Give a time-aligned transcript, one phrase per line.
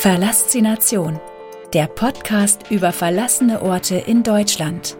[0.00, 1.20] Verlassination,
[1.74, 4.96] der Podcast über verlassene Orte in Deutschland.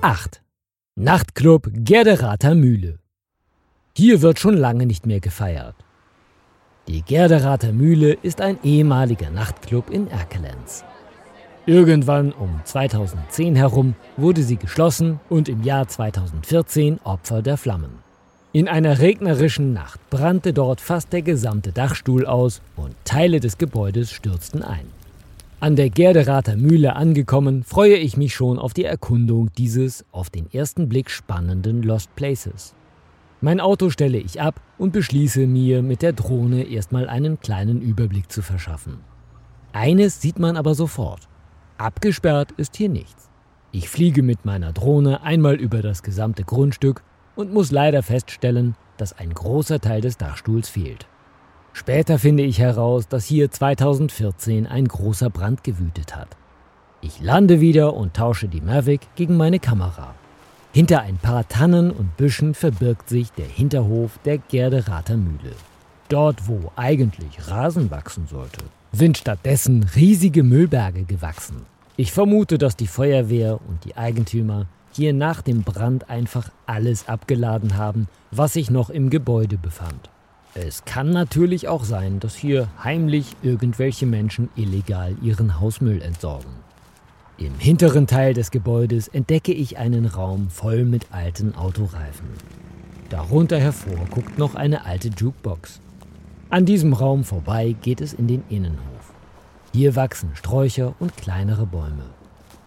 [0.00, 0.44] Acht.
[0.94, 3.00] Nachtclub Gerderater Mühle.
[3.96, 5.74] Hier wird schon lange nicht mehr gefeiert.
[6.86, 10.84] Die Gerderater Mühle ist ein ehemaliger Nachtclub in Erkelenz.
[11.66, 18.02] Irgendwann um 2010 herum wurde sie geschlossen und im Jahr 2014 Opfer der Flammen.
[18.52, 24.10] In einer regnerischen Nacht brannte dort fast der gesamte Dachstuhl aus und Teile des Gebäudes
[24.10, 24.86] stürzten ein.
[25.60, 30.52] An der Gerderater Mühle angekommen, freue ich mich schon auf die Erkundung dieses auf den
[30.52, 32.74] ersten Blick spannenden Lost Places.
[33.40, 38.32] Mein Auto stelle ich ab und beschließe mir mit der Drohne erstmal einen kleinen Überblick
[38.32, 38.98] zu verschaffen.
[39.72, 41.28] Eines sieht man aber sofort.
[41.82, 43.28] Abgesperrt ist hier nichts.
[43.72, 47.02] Ich fliege mit meiner Drohne einmal über das gesamte Grundstück
[47.34, 51.08] und muss leider feststellen, dass ein großer Teil des Dachstuhls fehlt.
[51.72, 56.28] Später finde ich heraus, dass hier 2014 ein großer Brand gewütet hat.
[57.00, 60.14] Ich lande wieder und tausche die Mavic gegen meine Kamera.
[60.72, 65.56] Hinter ein paar Tannen und Büschen verbirgt sich der Hinterhof der Gerderater Mühle.
[66.08, 68.60] Dort, wo eigentlich Rasen wachsen sollte,
[68.92, 71.71] sind stattdessen riesige Müllberge gewachsen.
[71.96, 77.76] Ich vermute, dass die Feuerwehr und die Eigentümer hier nach dem Brand einfach alles abgeladen
[77.76, 80.10] haben, was sich noch im Gebäude befand.
[80.54, 86.50] Es kann natürlich auch sein, dass hier heimlich irgendwelche Menschen illegal ihren Hausmüll entsorgen.
[87.38, 92.28] Im hinteren Teil des Gebäudes entdecke ich einen Raum voll mit alten Autoreifen.
[93.08, 95.80] Darunter hervor guckt noch eine alte Jukebox.
[96.50, 98.91] An diesem Raum vorbei geht es in den Innenhof.
[99.74, 102.04] Hier wachsen Sträucher und kleinere Bäume.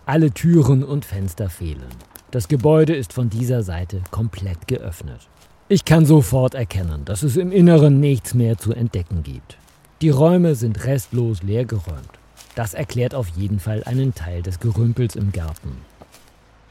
[0.08, 1.94] Alle Türen und Fenster fehlen.
[2.32, 5.30] Das Gebäude ist von dieser Seite komplett geöffnet.
[5.70, 9.58] Ich kann sofort erkennen, dass es im Inneren nichts mehr zu entdecken gibt.
[10.02, 12.10] Die Räume sind restlos leergeräumt.
[12.56, 15.78] Das erklärt auf jeden Fall einen Teil des Gerümpels im Garten.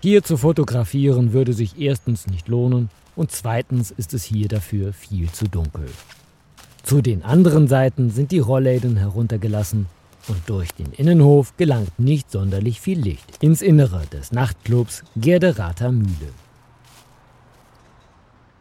[0.00, 5.30] Hier zu fotografieren würde sich erstens nicht lohnen und zweitens ist es hier dafür viel
[5.30, 5.86] zu dunkel.
[6.82, 9.86] Zu den anderen Seiten sind die Rollläden heruntergelassen
[10.28, 16.32] und durch den Innenhof gelangt nicht sonderlich viel Licht ins Innere des Nachtclubs Gerderater Mühle.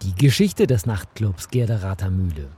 [0.02, 2.50] Die Geschichte des Nachtclubs Gerderater Mühle.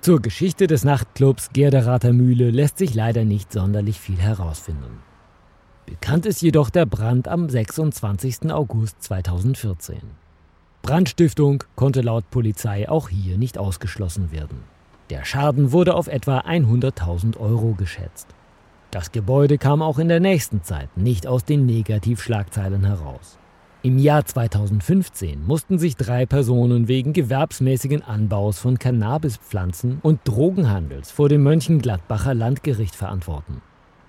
[0.00, 5.00] Zur Geschichte des Nachtclubs Gerderater Mühle lässt sich leider nicht sonderlich viel herausfinden.
[5.86, 8.50] Bekannt ist jedoch der Brand am 26.
[8.50, 10.00] August 2014.
[10.80, 14.64] Brandstiftung konnte laut Polizei auch hier nicht ausgeschlossen werden.
[15.12, 18.28] Der Schaden wurde auf etwa 100.000 Euro geschätzt.
[18.90, 23.38] Das Gebäude kam auch in der nächsten Zeit nicht aus den Negativschlagzeilen heraus.
[23.82, 31.28] Im Jahr 2015 mussten sich drei Personen wegen gewerbsmäßigen Anbaus von Cannabispflanzen und Drogenhandels vor
[31.28, 33.60] dem Mönchengladbacher Landgericht verantworten.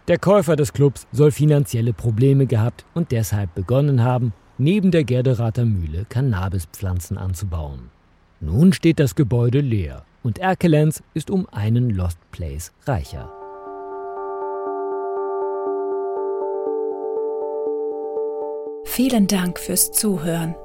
[0.07, 5.65] Der Käufer des Clubs soll finanzielle Probleme gehabt und deshalb begonnen haben, neben der Gerderater
[5.65, 7.89] Mühle Cannabispflanzen anzubauen.
[8.39, 13.31] Nun steht das Gebäude leer und Erkelenz ist um einen Lost Place reicher.
[18.85, 20.55] Vielen Dank fürs Zuhören.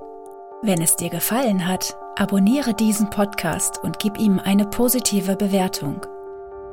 [0.62, 6.06] Wenn es dir gefallen hat, abonniere diesen Podcast und gib ihm eine positive Bewertung.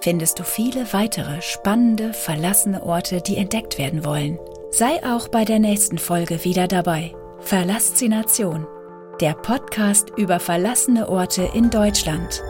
[0.00, 4.38] findest du viele weitere spannende, verlassene Orte, die entdeckt werden wollen.
[4.72, 7.12] Sei auch bei der nächsten Folge wieder dabei.
[7.40, 8.68] Verlassination,
[9.20, 12.40] der Podcast über verlassene Orte in Deutschland.